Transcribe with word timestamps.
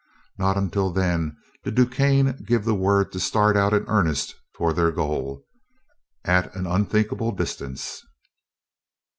Not 0.39 0.57
until 0.57 0.89
then 0.91 1.37
did 1.63 1.75
DuQuesne 1.75 2.43
give 2.47 2.65
the 2.65 2.73
word 2.73 3.11
to 3.11 3.19
start 3.19 3.55
out 3.55 3.71
in 3.71 3.85
earnest 3.87 4.33
toward 4.55 4.75
their 4.75 4.91
goal, 4.91 5.45
at 6.25 6.51
an 6.55 6.65
unthinkable 6.65 7.31
distance. 7.31 8.03